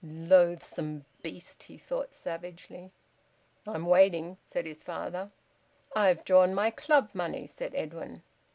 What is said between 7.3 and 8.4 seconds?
said Edwin.